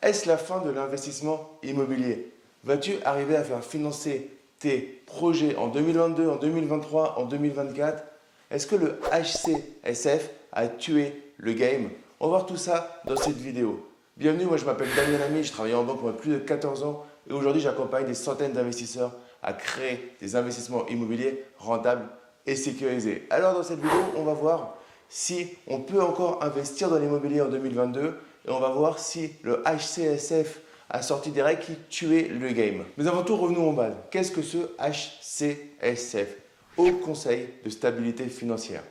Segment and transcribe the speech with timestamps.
[0.00, 2.32] Est-ce la fin de l'investissement immobilier?
[2.62, 8.04] Vas-tu arriver à faire financer tes projets en 2022, en 2023, en 2024
[8.52, 11.90] Est-ce que le HCSF a tué le game?
[12.20, 13.84] On va voir tout ça dans cette vidéo.
[14.16, 17.04] Bienvenue, moi je m'appelle Daniel Ami, je travaille en banque pendant plus de 14 ans
[17.28, 19.12] et aujourd'hui j'accompagne des centaines d'investisseurs
[19.42, 22.08] à créer des investissements immobiliers rentables
[22.46, 23.26] et sécurisés.
[23.30, 24.76] Alors dans cette vidéo, on va voir
[25.08, 28.14] si on peut encore investir dans l'immobilier en 2022
[28.46, 30.60] et on va voir si le HCSF
[30.90, 32.84] a sorti des règles qui tuaient le game.
[32.96, 33.94] Mais avant tout, revenons en base.
[34.10, 36.36] Qu'est-ce que ce HCSF
[36.76, 38.82] Haut Conseil de stabilité financière?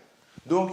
[0.45, 0.71] Donc,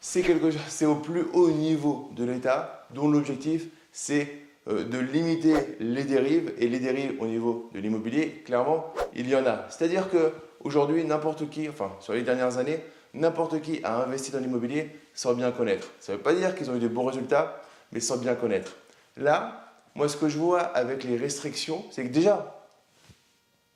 [0.00, 4.28] c'est quelque chose, c'est au plus haut niveau de l'État, dont l'objectif c'est
[4.68, 8.42] euh, de limiter les dérives et les dérives au niveau de l'immobilier.
[8.44, 9.66] Clairement, il y en a.
[9.70, 10.32] C'est-à-dire que
[10.62, 12.80] aujourd'hui, n'importe qui, enfin sur les dernières années,
[13.14, 15.88] n'importe qui a investi dans l'immobilier sans bien connaître.
[16.00, 17.62] Ça ne veut pas dire qu'ils ont eu des bons résultats,
[17.94, 18.76] mais sans bien connaître.
[19.16, 22.60] Là, moi, ce que je vois avec les restrictions, c'est que déjà,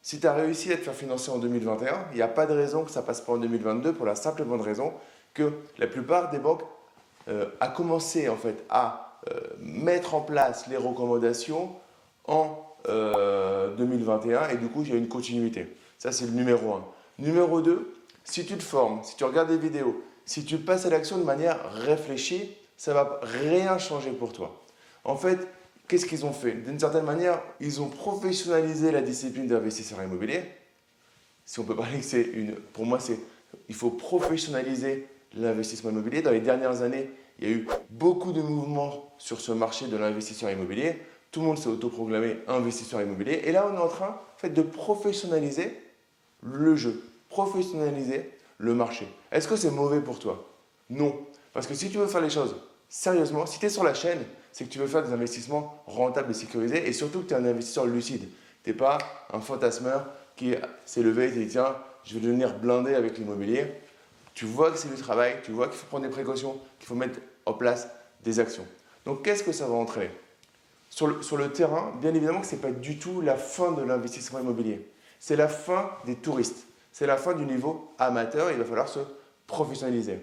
[0.02, 2.52] si tu as réussi à te faire financer en 2021, il n'y a pas de
[2.52, 4.92] raison que ça passe pas en 2022 pour la simple bonne raison
[5.32, 6.64] que la plupart des banques
[7.28, 11.72] euh, a commencé en fait à euh, mettre en place les recommandations
[12.26, 15.76] en 2021 euh, et du coup il y a une continuité.
[15.98, 16.84] Ça c'est le numéro 1.
[17.18, 20.90] Numéro 2, si tu te formes, si tu regardes des vidéos, si tu passes à
[20.90, 24.62] l'action de manière réfléchie, ça va rien changer pour toi.
[25.04, 25.38] En fait,
[25.88, 26.52] qu'est-ce qu'ils ont fait?
[26.52, 30.42] D'une certaine manière, ils ont professionnalisé la discipline d'investisseur immobilier.
[31.44, 32.54] Si on peut parler que c'est une...
[32.54, 33.18] Pour moi, c'est...
[33.68, 36.22] Il faut professionnaliser l'investissement immobilier.
[36.22, 39.96] Dans les dernières années, il y a eu beaucoup de mouvements sur ce marché de
[39.96, 41.02] l'investisseur immobilier.
[41.32, 43.42] Tout le monde s'est autoproclamé investisseur immobilier.
[43.44, 45.78] Et là, on est en train en fait, de professionnaliser
[46.42, 49.08] le jeu, professionnaliser le marché.
[49.32, 50.48] Est-ce que c'est mauvais pour toi?
[50.90, 51.26] Non.
[51.52, 52.56] Parce que si tu veux faire les choses
[52.88, 56.30] sérieusement, si tu es sur la chaîne, c'est que tu veux faire des investissements rentables
[56.30, 58.28] et sécurisés et surtout que tu es un investisseur lucide.
[58.64, 58.98] Tu n'es pas
[59.32, 60.54] un fantasmeur qui
[60.86, 63.66] s'est levé et dit tiens, je vais devenir blindé avec l'immobilier.
[64.34, 66.94] Tu vois que c'est du travail, tu vois qu'il faut prendre des précautions, qu'il faut
[66.94, 67.88] mettre en place
[68.24, 68.66] des actions.
[69.04, 70.10] Donc qu'est-ce que ça va entraîner?
[70.90, 73.72] Sur le, sur le terrain, bien évidemment que ce n'est pas du tout la fin
[73.72, 74.88] de l'investissement immobilier.
[75.20, 76.66] C'est la fin des touristes.
[76.92, 78.50] C'est la fin du niveau amateur.
[78.50, 79.00] Il va falloir se
[79.46, 80.20] professionnaliser.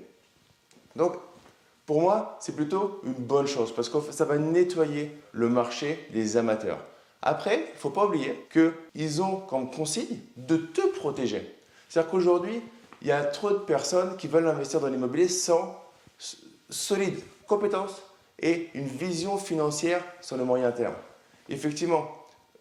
[0.96, 1.16] Donc,
[1.86, 6.38] pour moi, c'est plutôt une bonne chose parce que ça va nettoyer le marché des
[6.38, 6.80] amateurs.
[7.22, 11.56] Après, il ne faut pas oublier qu'ils ont comme consigne de te protéger.
[11.90, 12.62] C'est-à-dire qu'aujourd'hui,
[13.02, 15.80] il y a trop de personnes qui veulent investir dans l'immobilier sans
[16.70, 18.02] solide compétences
[18.40, 20.96] et une vision financière sur le moyen terme.
[21.50, 22.08] Effectivement,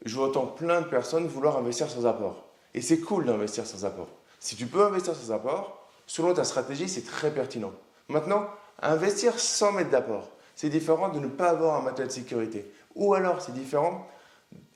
[0.05, 2.45] je entends plein de personnes vouloir investir sans apport.
[2.75, 4.09] Et c'est cool d'investir sans apport.
[4.39, 7.73] Si tu peux investir sans apport, selon ta stratégie, c'est très pertinent.
[8.09, 8.47] Maintenant,
[8.81, 12.71] investir sans mettre d'apport, c'est différent de ne pas avoir un matelas de sécurité.
[12.95, 14.07] Ou alors, c'est différent,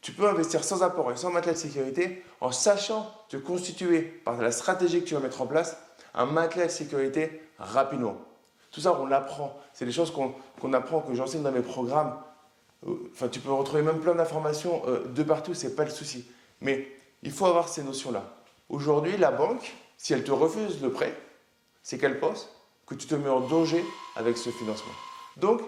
[0.01, 4.41] tu peux investir sans apport et sans matelas de sécurité en sachant te constituer par
[4.41, 5.77] la stratégie que tu vas mettre en place
[6.15, 8.17] un matelas de sécurité rapidement.
[8.71, 9.59] Tout ça, on l'apprend.
[9.73, 12.17] C'est des choses qu'on apprend, que j'enseigne dans mes programmes.
[12.87, 16.31] Euh, enfin, tu peux retrouver même plein d'informations euh, de partout, c'est pas le souci.
[16.61, 16.89] Mais
[17.23, 18.25] il faut avoir ces notions-là.
[18.69, 21.15] Aujourd'hui, la banque, si elle te refuse le prêt,
[21.83, 22.49] c'est qu'elle pense
[22.89, 23.85] que tu te mets en danger
[24.17, 24.93] avec ce financement.
[25.37, 25.61] Donc,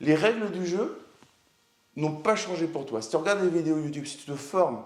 [0.00, 0.98] les règles du jeu
[1.96, 3.00] n'ont pas changé pour toi.
[3.00, 4.82] Si tu regardes des vidéos YouTube, si tu te formes,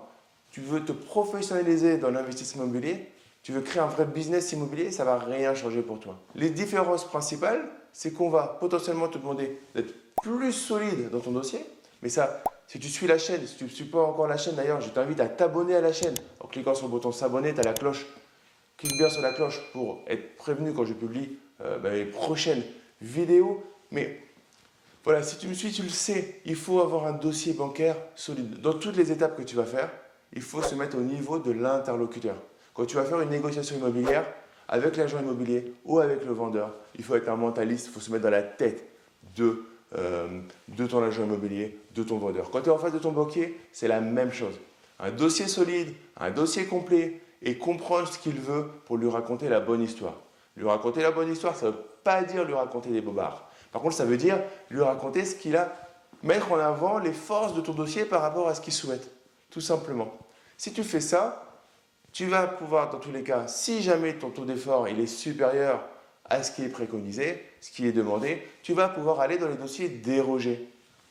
[0.51, 3.11] tu veux te professionnaliser dans l'investissement immobilier,
[3.43, 6.19] tu veux créer un vrai business immobilier, ça va rien changer pour toi.
[6.35, 11.65] Les différences principales, c'est qu'on va potentiellement te demander d'être plus solide dans ton dossier,
[12.03, 14.57] mais ça, si tu suis la chaîne, si tu ne suis pas encore la chaîne
[14.57, 16.15] d'ailleurs, je t'invite à t'abonner à la chaîne.
[16.41, 18.05] En cliquant sur le bouton s'abonner, tu as la cloche.
[18.77, 22.63] Clique bien sur la cloche pour être prévenu quand je publie euh, bah, les prochaines
[23.01, 23.65] vidéos.
[23.91, 24.21] Mais
[25.05, 28.61] voilà, si tu me suis, tu le sais, il faut avoir un dossier bancaire solide.
[28.61, 29.91] Dans toutes les étapes que tu vas faire,
[30.33, 32.37] il faut se mettre au niveau de l'interlocuteur.
[32.75, 34.27] Quand tu vas faire une négociation immobilière
[34.69, 38.11] avec l'agent immobilier ou avec le vendeur, il faut être un mentaliste, il faut se
[38.11, 38.85] mettre dans la tête
[39.37, 39.65] de
[39.97, 42.51] euh, de ton agent immobilier, de ton vendeur.
[42.51, 44.55] Quand tu es en face de ton banquier, c'est la même chose.
[44.99, 49.61] Un dossier solide, un dossier complet et comprendre ce qu'il veut pour lui raconter la
[49.61, 50.15] bonne histoire.
[50.57, 53.49] Lui raconter la bonne histoire, ça ne veut pas dire lui raconter des bobards.
[53.73, 54.41] Par contre, ça veut dire
[54.71, 55.73] lui raconter ce qu'il a,
[56.23, 59.11] mettre en avant les forces de ton dossier par rapport à ce qu'il souhaite.
[59.51, 60.17] Tout simplement.
[60.57, 61.45] Si tu fais ça,
[62.13, 65.85] tu vas pouvoir, dans tous les cas, si jamais ton taux d'effort il est supérieur
[66.25, 69.57] à ce qui est préconisé, ce qui est demandé, tu vas pouvoir aller dans les
[69.57, 70.69] dossiers dérogés.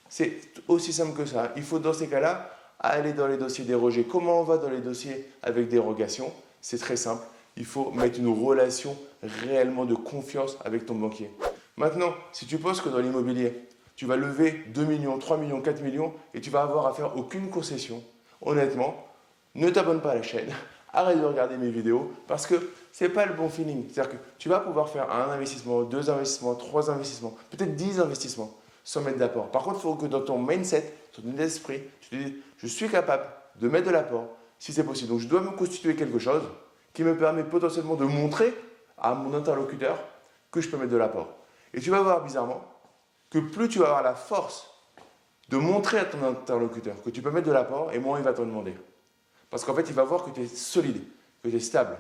[0.09, 1.51] C'est aussi simple que ça.
[1.55, 2.49] Il faut dans ces cas-là
[2.79, 4.03] aller dans les dossiers dérogés.
[4.03, 6.31] Comment on va dans les dossiers avec dérogation?
[6.61, 7.23] C'est très simple.
[7.57, 11.31] Il faut mettre une relation réellement de confiance avec ton banquier.
[11.77, 13.53] Maintenant, si tu penses que dans l'immobilier,
[13.95, 17.17] tu vas lever 2 millions, 3 millions, 4 millions et tu vas avoir à faire
[17.17, 18.03] aucune concession.
[18.41, 19.07] Honnêtement,
[19.55, 20.49] ne t'abonne pas à la chaîne,
[20.93, 22.55] arrête de regarder mes vidéos parce que
[22.91, 23.85] c'est pas le bon feeling.
[23.89, 28.53] C'est-à-dire que tu vas pouvoir faire un investissement, deux investissements, trois investissements, peut-être dix investissements
[28.85, 29.51] sans mettre d'apport.
[29.51, 32.87] Par contre, il faut que dans ton mindset, ton esprit, tu te dises je suis
[32.87, 33.25] capable
[33.59, 34.29] de mettre de l'apport
[34.59, 35.09] si c'est possible.
[35.09, 36.43] Donc je dois me constituer quelque chose
[36.93, 38.53] qui me permet potentiellement de montrer
[38.97, 39.99] à mon interlocuteur
[40.51, 41.35] que je peux mettre de l'apport.
[41.73, 42.63] Et tu vas voir bizarrement
[43.29, 44.71] que plus tu vas avoir la force
[45.49, 48.33] de montrer à ton interlocuteur que tu peux mettre de l'apport, et moins il va
[48.33, 48.75] t'en demander.
[49.49, 51.03] Parce qu'en fait, il va voir que tu es solide,
[51.43, 51.97] que tu es stable.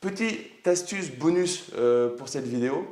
[0.00, 2.86] Petite astuce bonus euh, pour cette vidéo.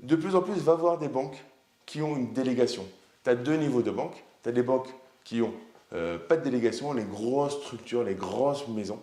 [0.00, 1.42] De plus en plus, va voir des banques
[1.86, 2.86] qui ont une délégation.
[3.24, 4.22] Tu as deux niveaux de banques.
[4.42, 4.88] Tu as des banques
[5.24, 5.54] qui n'ont
[5.92, 9.00] euh, pas de délégation, les grosses structures, les grosses maisons.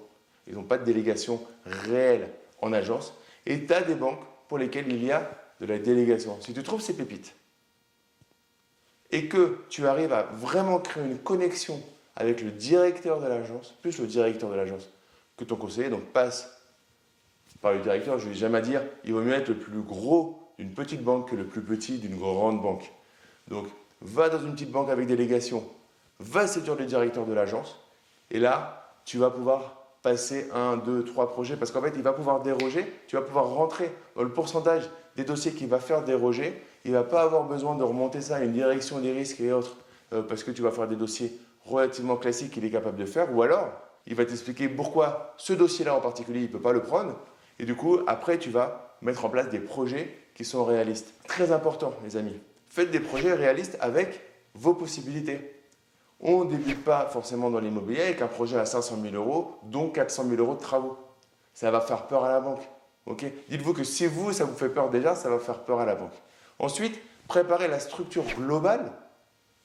[0.48, 2.30] Ils n'ont pas de délégation réelle
[2.62, 3.14] en agence.
[3.46, 6.40] Et tu as des banques pour lesquelles il y a de la délégation.
[6.42, 7.34] Si tu trouves ces pépites
[9.12, 11.82] et que tu arrives à vraiment créer une connexion
[12.16, 14.90] avec le directeur de l'agence, plus le directeur de l'agence
[15.38, 16.52] que ton conseiller, donc passe
[17.62, 20.45] par le directeur, je ne vais jamais dire, il vaut mieux être le plus gros
[20.58, 22.92] d'une petite banque que le plus petit d'une grande banque.
[23.48, 23.68] Donc,
[24.02, 25.64] va dans une petite banque avec délégation,
[26.20, 27.80] va séduire le directeur de l'agence,
[28.32, 32.14] et là, tu vas pouvoir passer un, deux, trois projets, parce qu'en fait, il va
[32.14, 36.62] pouvoir déroger, tu vas pouvoir rentrer dans le pourcentage des dossiers qu'il va faire déroger,
[36.84, 39.52] il ne va pas avoir besoin de remonter ça à une direction des risques et
[39.52, 39.78] autres,
[40.14, 43.36] euh, parce que tu vas faire des dossiers relativement classique qu'il est capable de faire,
[43.36, 43.72] ou alors
[44.06, 47.16] il va t'expliquer pourquoi ce dossier-là en particulier, il ne peut pas le prendre,
[47.58, 51.14] et du coup, après, tu vas mettre en place des projets qui sont réalistes.
[51.28, 52.40] Très important, les amis.
[52.70, 54.22] Faites des projets réalistes avec
[54.54, 55.56] vos possibilités.
[56.20, 59.90] On ne débute pas forcément dans l'immobilier avec un projet à 500 000 euros, dont
[59.90, 60.98] 400 000 euros de travaux.
[61.54, 62.62] Ça va faire peur à la banque.
[63.06, 63.26] ok?
[63.50, 65.96] Dites-vous que si vous, ça vous fait peur déjà, ça va faire peur à la
[65.96, 66.14] banque.
[66.60, 68.92] Ensuite, préparez la structure globale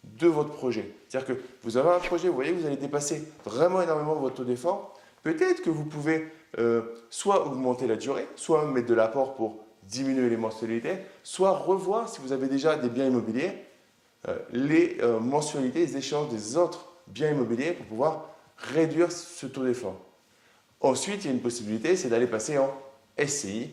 [0.04, 0.94] de votre projet.
[1.08, 4.44] C'est-à-dire que vous avez un projet, vous voyez vous allez dépasser vraiment énormément votre taux
[4.44, 4.98] d'effort.
[5.22, 10.28] Peut-être que vous pouvez euh, soit augmenter la durée, soit mettre de l'apport pour diminuer
[10.28, 13.52] les mensualités, soit revoir, si vous avez déjà des biens immobiliers,
[14.28, 19.64] euh, les euh, mensualités, les échanges des autres biens immobiliers pour pouvoir réduire ce taux
[19.64, 19.96] d'effort.
[20.80, 22.72] Ensuite, il y a une possibilité, c'est d'aller passer en
[23.18, 23.70] SCI,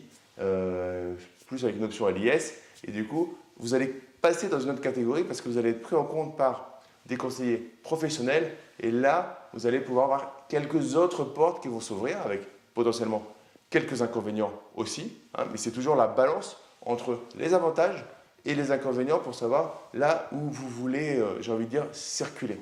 [1.48, 2.54] plus avec une option à l'IS,
[2.86, 3.88] et du coup, vous allez
[4.22, 7.18] passer dans une autre catégorie parce que vous allez être pris en compte par des
[7.18, 12.42] conseillers professionnels et là, vous allez pouvoir avoir quelques autres portes qui vont s'ouvrir avec
[12.74, 13.24] potentiellement
[13.70, 18.06] quelques inconvénients aussi, hein, mais c'est toujours la balance entre les avantages
[18.46, 22.58] et les inconvénients pour savoir là où vous voulez, euh, j'ai envie de dire, circuler.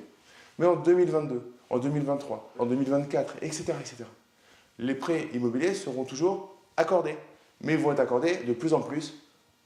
[0.58, 4.04] Mais en 2022, en 2023, en 2024, etc., etc.,
[4.78, 7.16] les prêts immobiliers seront toujours accordés,
[7.62, 9.14] mais vont être accordés de plus en plus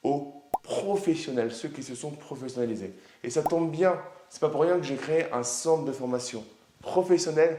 [0.03, 0.33] aux
[0.63, 2.93] professionnels, ceux qui se sont professionnalisés.
[3.25, 3.99] Et ça tombe bien,
[4.29, 6.45] c'est pas pour rien que j'ai créé un centre de formation
[6.81, 7.59] professionnel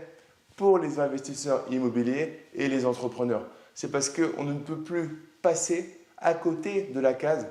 [0.55, 3.45] pour les investisseurs immobiliers et les entrepreneurs.
[3.73, 7.47] C'est parce qu'on ne peut plus passer à côté de la case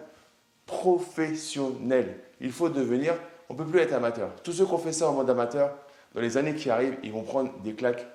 [0.66, 2.20] professionnel.
[2.40, 3.14] Il faut devenir,
[3.48, 4.30] on ne peut plus être amateur.
[4.42, 5.76] Tous ceux qui ont fait ça en mode amateur,
[6.14, 8.06] dans les années qui arrivent, ils vont prendre des claques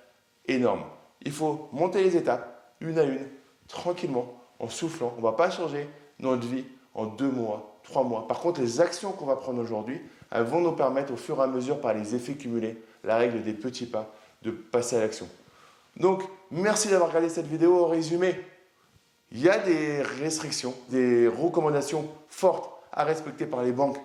[0.48, 0.84] énormes.
[1.22, 3.28] Il faut monter les étapes, une à une,
[3.68, 5.14] tranquillement, en soufflant.
[5.16, 5.88] On ne va pas changer
[6.20, 8.28] notre vie en deux mois, trois mois.
[8.28, 11.44] Par contre, les actions qu'on va prendre aujourd'hui, elles vont nous permettre au fur et
[11.44, 15.28] à mesure, par les effets cumulés, la règle des petits pas, de passer à l'action.
[15.98, 17.86] Donc, merci d'avoir regardé cette vidéo.
[17.86, 18.40] En résumé,
[19.32, 23.98] il y a des restrictions, des recommandations fortes à respecter par les banques.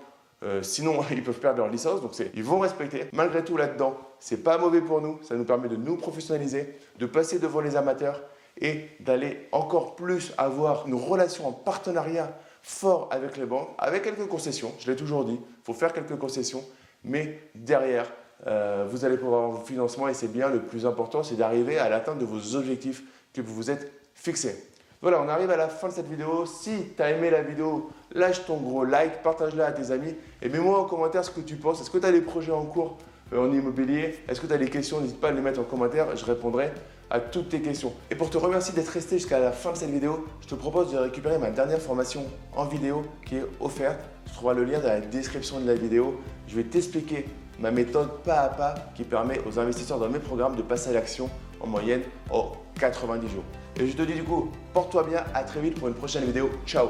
[0.42, 2.00] Euh, sinon, ils peuvent perdre leur licence.
[2.00, 3.06] Donc, ils vont respecter.
[3.12, 5.18] Malgré tout, là-dedans, c'est pas mauvais pour nous.
[5.22, 8.22] Ça nous permet de nous professionnaliser, de passer devant les amateurs
[8.60, 14.26] et d'aller encore plus avoir une relation en partenariat fort avec les banques, avec quelques
[14.28, 16.62] concessions, je l'ai toujours dit, il faut faire quelques concessions,
[17.04, 18.12] mais derrière,
[18.46, 21.78] euh, vous allez pouvoir avoir vos financements et c'est bien le plus important, c'est d'arriver
[21.78, 24.70] à l'atteinte de vos objectifs que vous vous êtes fixés.
[25.02, 26.44] Voilà, on arrive à la fin de cette vidéo.
[26.44, 30.48] Si tu as aimé la vidéo, lâche ton gros like, partage-la à tes amis et
[30.48, 31.80] mets-moi en commentaire ce que tu penses.
[31.80, 32.98] Est-ce que tu as des projets en cours
[33.32, 34.18] euh, en immobilier?
[34.28, 35.00] Est-ce que tu as des questions?
[35.00, 36.70] N'hésite pas à les mettre en commentaire, je répondrai
[37.10, 37.92] à toutes tes questions.
[38.10, 40.92] Et pour te remercier d'être resté jusqu'à la fin de cette vidéo, je te propose
[40.92, 44.00] de récupérer ma dernière formation en vidéo qui est offerte.
[44.26, 46.20] Tu trouveras le lien dans la description de la vidéo.
[46.46, 47.26] Je vais t'expliquer
[47.60, 50.92] ma méthode pas à pas qui permet aux investisseurs dans mes programmes de passer à
[50.94, 51.28] l'action
[51.60, 53.44] en moyenne en 90 jours.
[53.78, 56.50] Et je te dis du coup, porte-toi bien, à très vite pour une prochaine vidéo.
[56.66, 56.88] Ciao